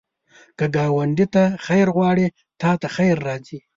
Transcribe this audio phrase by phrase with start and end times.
[0.57, 2.27] که ګاونډي ته خیر غواړې،
[2.61, 3.59] تا ته خیر راځي